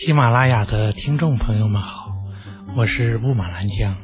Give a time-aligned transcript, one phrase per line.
[0.00, 2.12] 喜马拉雅的听众朋友们好，
[2.76, 3.96] 我是布马兰江，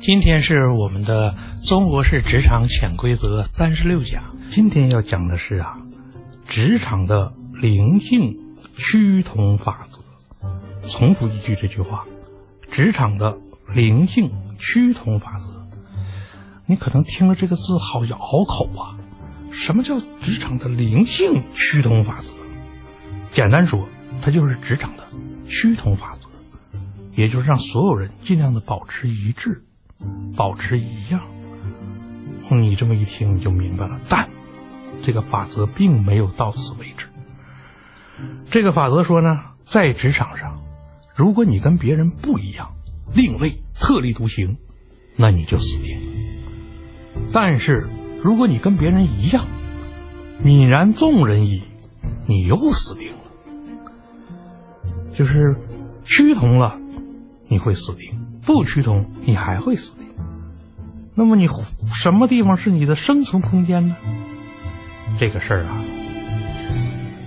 [0.00, 4.34] 今天是我们的中国式职场潜规则三十六讲。
[4.50, 5.76] 今天要讲的是啊，
[6.48, 8.38] 职场的灵性
[8.74, 10.88] 趋同法则。
[10.88, 12.06] 重复一句这句话：
[12.70, 13.36] 职场的
[13.74, 15.68] 灵性趋同法则。
[16.64, 18.96] 你可能听了这个字好咬口啊，
[19.52, 22.28] 什么叫职场的灵性趋同法则？
[23.30, 23.86] 简单说，
[24.20, 25.04] 它就是职场的
[25.46, 26.28] 趋同法则，
[27.14, 29.62] 也就是让所有人尽量的保持一致，
[30.36, 31.20] 保持一样。
[32.50, 34.28] 你这么一听你就明白了，但
[35.02, 37.06] 这个法则并没有到此为止。
[38.50, 40.60] 这个法则说呢，在职场上，
[41.14, 42.74] 如果你跟别人不一样、
[43.14, 44.56] 另类、特立独行，
[45.16, 46.00] 那你就死定。
[47.32, 47.88] 但是
[48.22, 49.46] 如果你跟别人一样，
[50.42, 51.62] 泯然众人矣，
[52.26, 53.18] 你又死定了。
[55.18, 55.56] 就是
[56.04, 56.78] 趋同了，
[57.48, 58.16] 你会死定；
[58.46, 60.06] 不趋同，你还会死定。
[61.16, 61.48] 那么你
[61.92, 63.96] 什么地方是你的生存空间呢？
[65.18, 65.82] 这个事儿啊，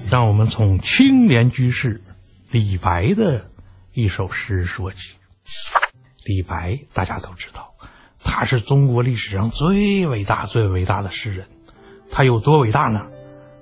[0.10, 2.02] 让我们从青莲居士
[2.50, 3.48] 李白的
[3.94, 5.16] 一首诗说起。
[6.24, 7.74] 李白大家都知道，
[8.24, 11.46] 他是中国历史上最伟大、最伟大的诗人。
[12.10, 13.10] 他有多伟大呢？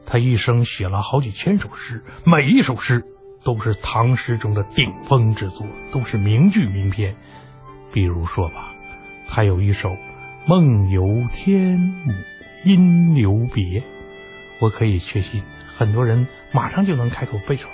[0.06, 3.04] 他一生写了好几千首诗，每一首诗。
[3.44, 7.16] 都是唐诗中的顶峰之作，都是名句名篇。
[7.92, 8.74] 比如说吧，
[9.28, 9.90] 他有一首
[10.46, 12.14] 《梦游天姥
[12.66, 13.80] 因留别》，
[14.60, 15.42] 我可以确信
[15.76, 17.74] 很多人马上就能开口背出来。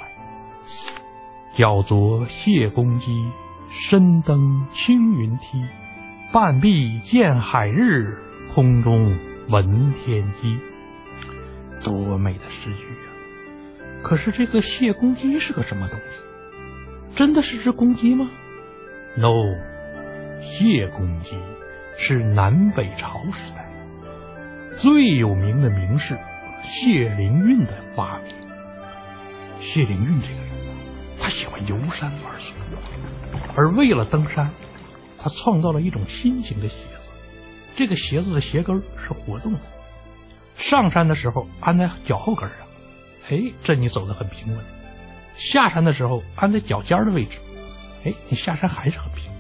[1.52, 3.32] 脚着谢公屐，
[3.70, 5.66] 身登青云梯，
[6.32, 8.22] 半壁见海日，
[8.54, 10.60] 空中闻天鸡。
[11.84, 13.05] 多美的诗句！
[14.06, 16.06] 可是这个谢公鸡是个什么东西？
[17.16, 18.30] 真的是只公鸡吗
[19.16, 19.32] ？No，
[20.44, 21.36] 谢公鸡
[21.98, 23.68] 是南北朝时代
[24.78, 26.20] 最有名的名士
[26.62, 28.32] 谢灵运的发明。
[29.60, 30.52] 谢灵运这个人，
[31.18, 32.54] 他喜欢游山玩水，
[33.56, 34.54] 而为了登山，
[35.18, 37.00] 他创造了一种新型的鞋子。
[37.76, 39.60] 这个鞋子的鞋跟是活动的，
[40.54, 42.65] 上山的时候安在脚后跟上。
[43.30, 44.64] 哎，这你走得很平稳。
[45.36, 47.38] 下山的时候安在脚尖的位置，
[48.04, 49.32] 哎，你下山还是很平。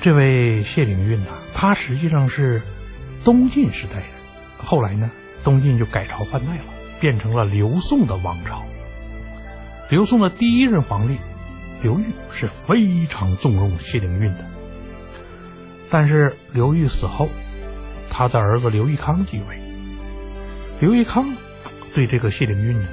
[0.00, 2.62] 这位谢灵运呐，他实际上是
[3.24, 4.06] 东晋时代人。
[4.58, 5.10] 后来呢，
[5.44, 6.64] 东晋就改朝换代了，
[7.00, 8.64] 变成了刘宋的王朝。
[9.90, 11.18] 刘宋的第一任皇帝
[11.82, 14.46] 刘裕是非常纵容谢灵运的，
[15.90, 17.28] 但是刘裕死后，
[18.08, 19.59] 他的儿子刘义康继位。
[20.80, 21.36] 刘义康
[21.94, 22.88] 对这个谢灵运呢，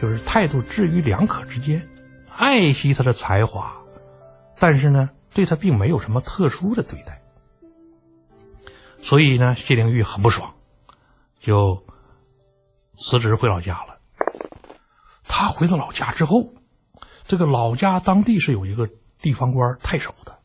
[0.00, 1.88] 就是态度置于两可之间，
[2.30, 3.76] 爱惜他的才华，
[4.56, 7.20] 但是呢，对他并没有什么特殊的对待。
[9.00, 10.54] 所以呢，谢灵运很不爽，
[11.40, 11.84] 就
[12.96, 13.98] 辞职回老家了。
[15.24, 16.54] 他回到老家之后，
[17.26, 20.38] 这个老家当地是有一个地方官太守的。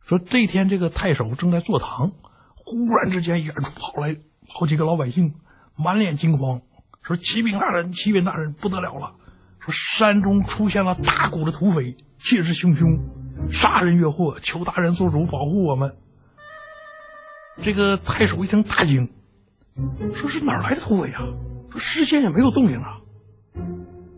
[0.00, 2.10] 说这天这个太守正在坐堂，
[2.56, 4.16] 忽然之间远处跑来。
[4.48, 5.34] 好几个老百姓
[5.76, 6.62] 满脸惊慌，
[7.02, 9.14] 说：“启禀大人，启禀大人，不得了了！
[9.58, 13.00] 说山中出现了大股的土匪，气势汹汹，
[13.50, 15.96] 杀人越货，求大人做主，保护我们。”
[17.64, 19.10] 这个太守一听大惊，
[20.14, 21.22] 说是哪来的土匪啊？
[21.70, 23.00] 说事先也没有动静啊！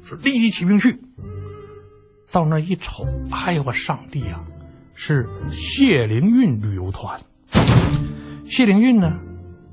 [0.02, 1.00] 说立即起兵去。
[2.30, 4.44] 到那一瞅，哎呦我上帝呀！
[4.94, 7.20] 是谢灵运旅游团。
[8.44, 9.20] 谢灵运呢？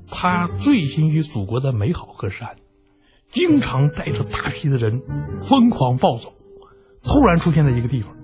[0.08, 2.56] 他醉心于祖国的美好河山，
[3.28, 5.02] 经常带着大批的人
[5.42, 6.32] 疯狂暴走，
[7.02, 8.14] 突然出现在一个地方，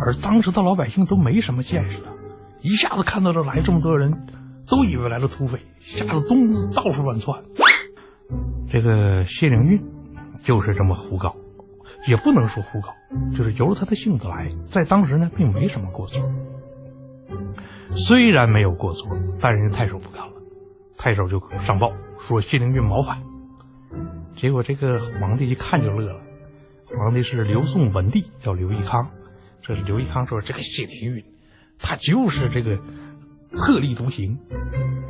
[0.00, 2.06] 而当时的老百姓都没什么见识的，
[2.62, 4.12] 一下子看到这来这么多人，
[4.66, 7.42] 都以为来了土匪，吓得东到处乱窜。
[8.70, 9.82] 这个谢灵运
[10.44, 11.34] 就是这么胡搞，
[12.06, 12.94] 也不能说胡搞，
[13.36, 16.22] 就是由着他的性子来，在当时呢并没什么过错。
[17.96, 19.10] 虽然没有过错，
[19.40, 20.32] 但人家太守不干了。
[21.02, 23.22] 太守就上报说谢灵运谋反，
[24.36, 26.20] 结果这个皇帝一看就乐了。
[26.94, 29.10] 皇帝是刘宋文帝，叫刘义康。
[29.62, 31.24] 这是刘义康说：“这个谢灵运，
[31.78, 32.78] 他就是这个
[33.56, 34.38] 特立独行，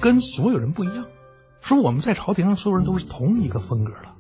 [0.01, 1.07] 跟所有人不一样。
[1.61, 4.11] 说我们在朝廷上所有人都是同一个风格的，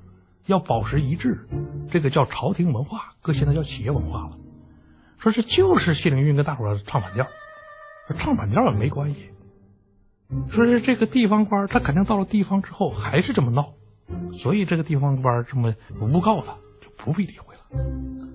[0.46, 1.46] 要保持一致，
[1.93, 4.38] 这个叫朝廷文化，搁现在叫企业文化了。
[5.19, 7.28] 说这就是谢灵运跟大伙唱反调，
[8.16, 9.31] 唱反调也没关系。”
[10.50, 13.75] 说是这个地方官，他肯定到了地方之后还是这么闹，
[14.32, 17.61] 所以这个地方官这么诬告他，就不必理会了。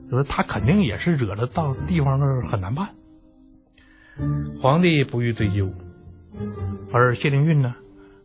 [0.09, 2.89] 说他肯定也是惹得到地方那很难办。
[4.61, 5.73] 皇帝不予追究，
[6.91, 7.75] 而谢灵运呢，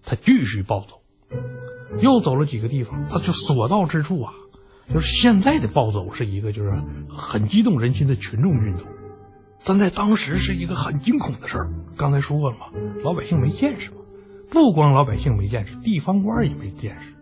[0.05, 1.03] 他继续暴走，
[2.01, 4.33] 又走了几个地方，他就所到之处啊，
[4.93, 6.73] 就是现在的暴走是一个就是
[7.09, 8.87] 很激动人心的群众运动，
[9.65, 11.71] 但在当时是一个很惊恐的事儿。
[11.97, 12.67] 刚才说了嘛，
[13.05, 13.97] 老百姓没见识嘛，
[14.49, 17.15] 不光老百姓没见识，地方官也没见识，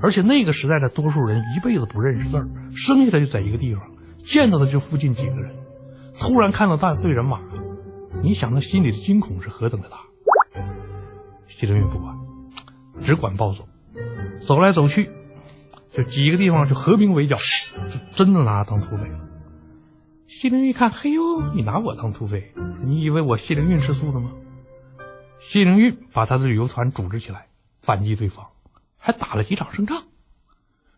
[0.00, 3.82] 而且那个时代的多数人一辈子不认识字儿，生下来就在一个地方，
[4.24, 5.54] 见到的就附近几个人，
[6.18, 7.40] 突然看到大队人马。
[8.22, 9.98] 你想，他心里的惊恐是何等的大？
[11.46, 12.16] 谢灵运不管，
[13.04, 13.68] 只管暴走，
[14.40, 15.10] 走来走去，
[15.92, 19.23] 就几个地方就合兵围剿，就真的拿他当土匪了。
[20.26, 22.52] 谢灵运一看，嘿呦，你拿我当土匪？
[22.82, 24.32] 你以为我谢灵运吃素的吗？
[25.40, 27.48] 谢灵运把他的旅游团组织起来
[27.82, 28.50] 反击对方，
[28.98, 30.02] 还打了几场胜仗。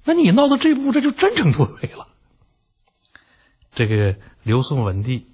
[0.05, 2.08] 那你闹到这步，这就真成土匪了。
[3.73, 5.28] 这个刘宋文帝。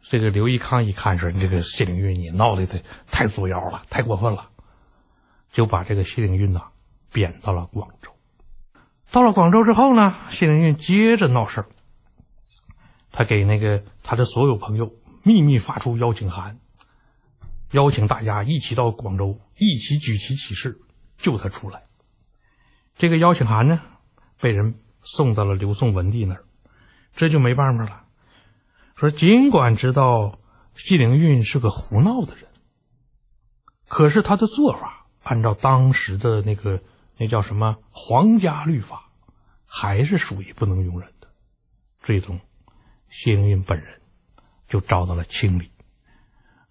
[0.00, 4.48] 这个刘义康一看说：“你这个谢灵运，你闹的太太作妖了，太过分了，
[5.52, 6.68] 就把这个谢灵运呐
[7.12, 8.12] 贬到了广州。
[9.10, 11.66] 到了广州之后呢，谢灵运接着闹事儿。
[13.18, 14.94] 他给那个他的所有朋友
[15.24, 16.60] 秘密发出邀请函，
[17.72, 20.78] 邀请大家一起到广州，一起举旗起誓，
[21.16, 21.82] 救他出来。
[22.94, 23.80] 这个邀请函呢，
[24.40, 26.44] 被人送到了刘宋文帝那儿，
[27.12, 28.04] 这就没办法了。”
[28.94, 30.38] 说，尽管知道
[30.76, 32.44] 谢灵运是个胡闹的人，
[33.88, 36.84] 可是他的做法按照当时的那个
[37.16, 39.10] 那叫什么皇家律法，
[39.66, 41.26] 还是属于不能容忍的。
[41.98, 42.38] 最终，
[43.08, 44.00] 谢灵运本人
[44.68, 45.70] 就遭到了清理。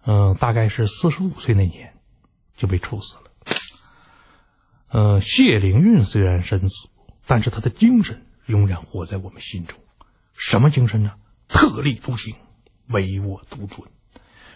[0.04, 1.94] 嗯，大概是四十五岁那年
[2.56, 3.22] 就被处死了。
[4.88, 6.88] 呃，谢灵运虽然身死，
[7.26, 9.78] 但是他的精神永远活在我们心中。
[10.32, 11.16] 什么精神呢？
[11.48, 12.34] 特立独行，
[12.88, 13.90] 唯我独尊，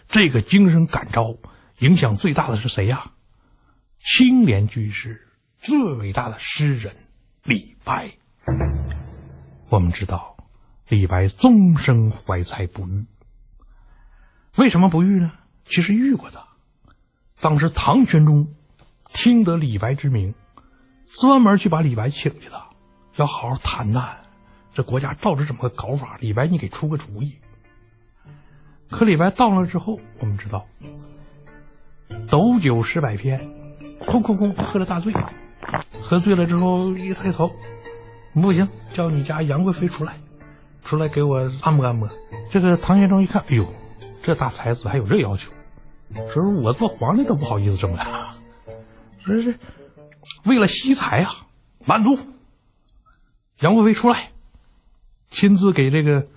[0.08, 1.36] 这个精神感召
[1.80, 3.12] 影响最大的是谁呀？
[3.98, 6.96] 青莲居士最伟大的诗人
[7.42, 8.12] 李白。
[9.68, 10.31] 我们知道，
[10.88, 13.06] 李白终生怀才不遇。
[14.56, 15.32] 为什么不遇呢？
[15.64, 16.42] 其实遇过的。
[17.40, 18.54] 当时唐玄宗
[19.06, 20.34] 听得李白之名，
[21.20, 22.62] 专门去把李白请去的，
[23.16, 24.20] 要好好谈谈。
[24.74, 26.16] 这国家到底怎么个搞法？
[26.20, 27.38] 李白，你给出个主意。
[28.90, 30.66] 可李白到了之后，我们知道，
[32.28, 33.50] 斗酒诗百篇，
[34.06, 35.12] 空空空喝了大醉，
[36.02, 37.50] 喝醉了之后一抬头，
[38.34, 40.18] 不行，叫你家杨贵妃出来，
[40.82, 42.08] 出来给我按摩按摩。
[42.50, 43.66] 这个唐玄宗一看，哎呦，
[44.22, 45.52] 这大才子还有这要求，
[46.32, 48.06] 说我做皇帝都不好意思这么干，
[49.24, 49.58] 说是
[50.44, 51.30] 为了惜才啊，
[51.84, 52.18] 满足。
[53.60, 54.28] 杨贵妃出来。
[55.30, 56.28] 亲自给这个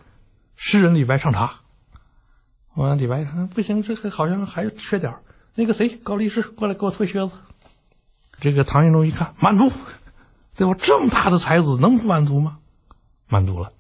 [0.55, 1.55] 诗人李白上茶，
[2.75, 5.15] 完李白看不行，这个好像还缺点
[5.53, 7.31] 那个谁，高力士过来给我脱靴子。
[8.39, 9.69] 这个唐玄宗一看，满足，
[10.55, 10.73] 对吧？
[10.79, 12.59] 这么大的才子能不满足吗？
[13.27, 13.73] 满足了。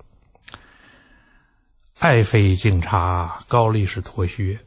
[2.07, 4.59] 爱妃敬茶，高力士脱靴，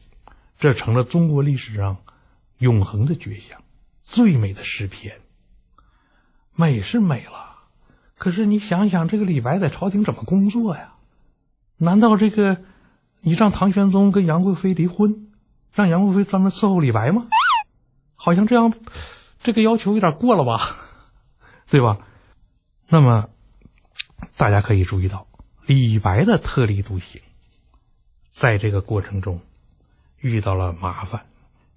[0.59, 1.95] 这成了中国历史上
[2.57, 3.63] 永恒的绝响，
[4.03, 5.21] 最美的诗篇。
[6.53, 7.55] 美是美了。
[8.17, 10.95] 可是你想想，这个李白在朝廷怎么工作呀？
[11.77, 12.57] 难道这个
[13.21, 15.29] 你让唐玄宗跟杨贵妃离婚，
[15.73, 17.25] 让杨贵妃专门伺候李白吗？
[18.15, 18.73] 好像这样，
[19.41, 20.59] 这个要求有点过了吧，
[21.71, 21.99] 对吧？
[22.89, 23.29] 那么
[24.35, 25.25] 大家可以注意到，
[25.65, 27.21] 李白的特立独行，
[28.39, 29.41] 在这个过程中
[30.17, 31.25] 遇到了麻烦。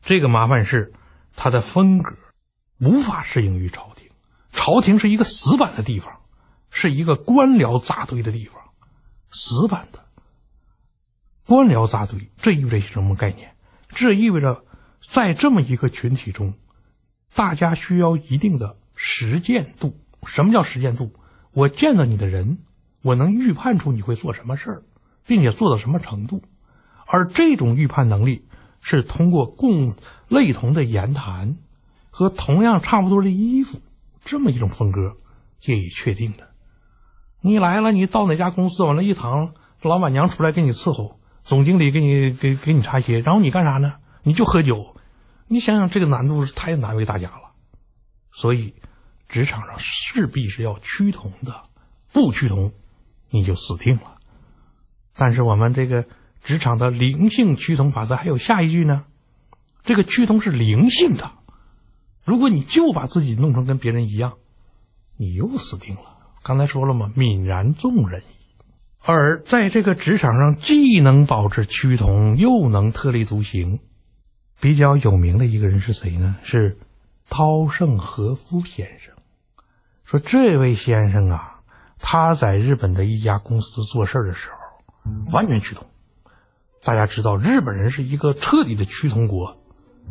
[0.01, 0.93] 这个麻烦是
[1.35, 2.15] 他的风格
[2.79, 4.09] 无法适应于朝廷，
[4.53, 6.21] 朝廷是一个死板的地方。
[6.71, 8.63] 是一个官僚扎堆的地方，
[9.31, 10.07] 死板的
[11.45, 13.55] 官僚扎堆，这意味着什么概念？
[13.91, 14.65] 这意味着
[15.07, 16.55] 在这么一个群体中，
[17.35, 20.01] 大家需要一定的实践度。
[20.27, 21.13] 什么叫实践度？
[21.53, 22.61] 我见到你的人，
[23.03, 24.83] 我能预判出你会做什么事儿，
[25.27, 26.43] 并且做到什么程度。
[27.13, 28.49] 而这种预判能力
[28.81, 29.93] 是通过共
[30.29, 31.59] 类同的言谈
[32.09, 33.83] 和同样差不多的衣服
[34.25, 35.19] 这么一种风格
[35.61, 36.49] 借以确定的。
[37.43, 39.53] 你来了，你到哪家公司往那一躺，
[39.83, 43.97] 老板娘出来给你伺候，总经理给你给给你擦鞋，然后你干啥呢？
[44.23, 44.97] 你就喝酒。
[45.49, 47.53] 你想想这个难度是太难为大家了。
[48.31, 48.75] 所以，
[49.29, 51.65] 职场上势必是要趋同的，
[52.11, 52.73] 不趋同，
[53.29, 54.17] 你就死定了。
[55.15, 56.07] 但是我们这个
[56.43, 59.05] 职场的灵性趋同法则还有下一句呢，
[59.85, 61.31] 这个趋同是灵性的。
[62.25, 64.35] 如果你就把自己弄成跟别人一样，
[65.17, 66.19] 你又死定了。
[66.43, 68.25] 刚才说了嘛，泯然众人矣。
[69.05, 73.81] 而在这个职场上，既能保持趋同，又能特立独行，
[74.61, 76.37] 比较有名的一个人是谁呢？
[76.43, 76.79] 是
[77.29, 79.15] 稻盛和夫先生。
[80.05, 81.61] 说这位先生啊，
[81.99, 85.87] 他在日本的一家公司做事的时候，完全趋同。
[86.85, 89.57] 大家知道，日本人是一个彻底的趋同国。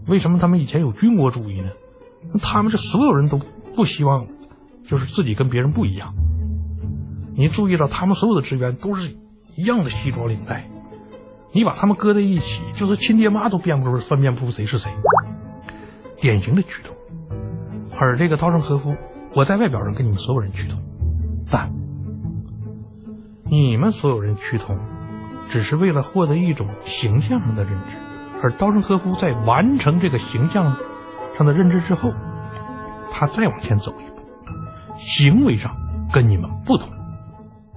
[0.08, 1.72] 为什么他们以前有军国主义呢？
[2.42, 3.40] 他们是所有人都
[3.76, 4.28] 不希望，
[4.86, 6.14] 就是自己跟别人不一样。
[7.36, 9.18] 你注意到，他们所有的职员都是
[9.56, 10.70] 一样的西装领带。
[11.52, 14.94] 你把他们搁在一起，就是亲爹妈都辨不出、分辨不出谁是谁。
[16.16, 16.96] 典型的趋同。
[18.00, 18.96] 而这个稻盛和夫，
[19.34, 20.82] 我在外表上跟你们所有人趋同，
[21.52, 21.74] 但
[23.44, 24.80] 你们所有人趋同，
[25.48, 27.86] 只是为了获得一种形象上的认知。
[28.42, 30.76] 而稻盛和夫在完成这个形象
[31.38, 32.12] 上的认知之后，
[33.12, 34.26] 他再往前走一步，
[34.98, 35.76] 行为上
[36.12, 36.90] 跟你们不同。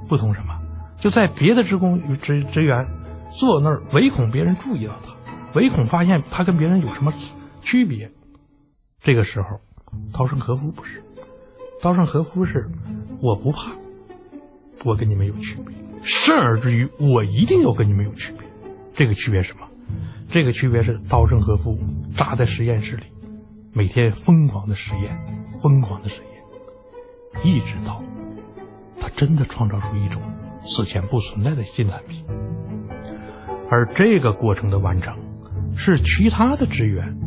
[0.08, 0.58] 不同什么？
[0.98, 2.86] 就在别的职工与职职员
[3.30, 5.14] 坐那儿，唯恐别人注意到他，
[5.54, 7.12] 唯恐发现他跟别人有什么
[7.60, 8.10] 区别。
[9.02, 9.60] 这个时候，
[10.14, 11.02] 稻盛和夫不是，
[11.82, 12.70] 稻盛和夫是，
[13.20, 13.72] 我不怕，
[14.82, 18.46] 我跟你们有区别，甚而至于我一定要跟你们有区别。
[18.94, 19.66] 这个区别是什么？
[20.30, 21.78] 这个区别是稻盛和夫
[22.16, 23.04] 扎在实验室里，
[23.72, 25.18] 每天疯狂的实验，
[25.62, 28.02] 疯狂的实验，一直到。
[29.00, 30.22] 他真的创造出一种
[30.64, 32.24] 此前不存在的新产品，
[33.70, 35.16] 而这个过程的完成，
[35.74, 37.18] 是其他的职员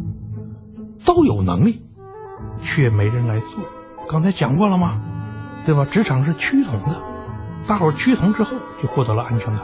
[1.03, 1.83] 都有能力，
[2.61, 3.63] 却没人来做。
[4.07, 5.01] 刚才讲过了吗？
[5.65, 5.85] 对吧？
[5.85, 7.01] 职场是趋同的，
[7.67, 9.61] 大伙儿趋同之后就获得了安全感，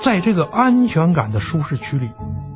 [0.00, 2.10] 在这个安全感的舒适区里，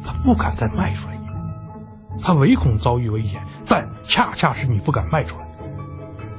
[0.05, 5.47] 他不敢再迈出来一步，他唯恐遭遇危险，但恰恰是你不敢迈出来，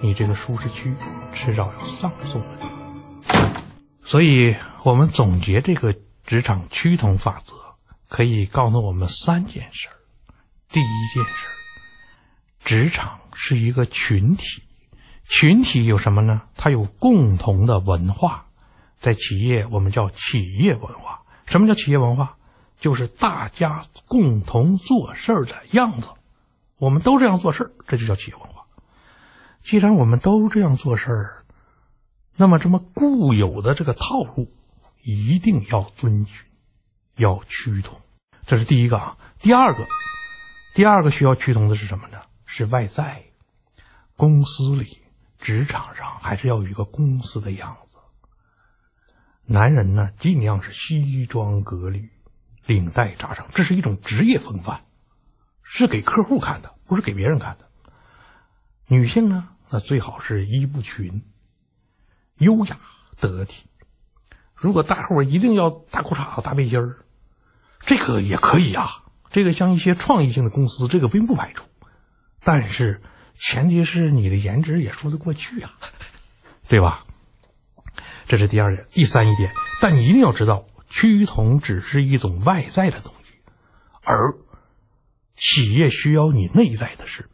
[0.01, 0.95] 你这个舒适区。
[1.35, 2.47] 迟早要上送的，
[4.03, 5.95] 所以我们总结这个
[6.27, 7.55] 职场趋同法则，
[8.07, 9.97] 可以告诉我们三件事儿。
[10.69, 10.83] 第一
[11.15, 11.51] 件事儿，
[12.63, 14.61] 职场是一个群体，
[15.35, 16.43] 群体有什么呢？
[16.55, 18.45] 它有共同的文化，
[19.01, 21.23] 在企业我们叫企业文化。
[21.47, 22.37] 什么叫企业文化？
[22.79, 26.07] 就是大家共同做事儿的样子，
[26.77, 28.65] 我们都这样做事儿，这就叫企业文化。
[29.63, 31.43] 既然我们都这样做事儿，
[32.37, 34.51] 那么这么固有的这个套路
[35.01, 36.45] 一定要遵循，
[37.17, 37.99] 要趋同。
[38.45, 39.17] 这是第一个啊。
[39.39, 39.79] 第二个，
[40.75, 42.19] 第二个需要趋同的是什么呢？
[42.45, 43.23] 是外在。
[44.15, 44.99] 公司里、
[45.43, 47.97] 职场上还是要有一个公司的样子。
[49.43, 52.09] 男人呢，尽量是西装革履、
[52.65, 54.85] 领带扎上，这是一种职业风范，
[55.61, 57.69] 是给客户看的，不是给别人看的。
[58.87, 59.49] 女性呢？
[59.69, 61.25] 那最好是衣不裙，
[62.37, 62.79] 优雅
[63.19, 63.65] 得体。
[64.55, 67.03] 如果大伙一定要大裤衩子、大背心儿，
[67.81, 69.03] 这个也可以啊。
[69.29, 71.65] 这个像一些创意性的公司，这个并不排除。
[72.39, 73.01] 但是
[73.35, 75.73] 前提是你的颜值也说得过去啊，
[76.67, 77.05] 对吧？
[78.27, 79.51] 这是第二点，第三一点。
[79.81, 83.33] 但你一定要知道，趋同只是一种外在的东西，
[84.03, 84.37] 而
[85.35, 87.29] 企业需要你内在的是，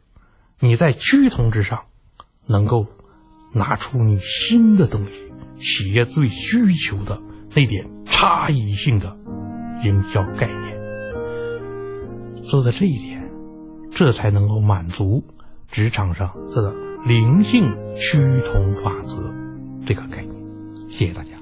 [0.60, 1.86] 你在趋同之上。
[2.52, 2.88] 能够
[3.54, 7.22] 拿出你新的东西，企业最需求的
[7.56, 9.16] 那点差异性的
[9.84, 13.32] 营销概念，做到这一点，
[13.92, 15.28] 这才能够满足
[15.72, 16.74] 职场上的
[17.06, 17.64] 灵性
[17.96, 19.34] 趋同法则
[19.86, 20.36] 这个概念。
[20.90, 21.39] 谢谢大家。